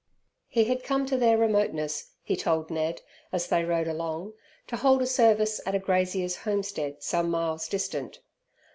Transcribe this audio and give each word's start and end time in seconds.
He 0.47 0.63
had 0.63 0.83
come 0.83 1.05
to 1.05 1.15
their 1.15 1.37
remoteness, 1.37 2.13
he 2.23 2.35
told 2.35 2.71
Ned, 2.71 3.03
as 3.31 3.45
they 3.45 3.63
rode 3.63 3.87
along, 3.87 4.33
to 4.65 4.77
hold 4.77 5.03
a 5.03 5.05
service 5.05 5.61
at 5.63 5.75
a 5.75 5.79
grazier's 5.79 6.37
homestead 6.37 7.03
some 7.03 7.29
miles 7.29 7.67
distant. 7.67 8.19